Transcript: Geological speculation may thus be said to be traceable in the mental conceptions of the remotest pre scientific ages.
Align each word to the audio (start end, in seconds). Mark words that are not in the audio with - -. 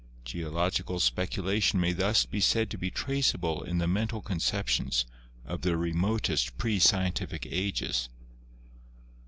Geological 0.25 0.99
speculation 0.99 1.79
may 1.79 1.93
thus 1.93 2.25
be 2.25 2.39
said 2.41 2.71
to 2.71 2.77
be 2.79 2.89
traceable 2.89 3.61
in 3.61 3.77
the 3.77 3.87
mental 3.87 4.19
conceptions 4.19 5.05
of 5.45 5.61
the 5.61 5.77
remotest 5.77 6.57
pre 6.57 6.79
scientific 6.79 7.45
ages. 7.47 8.09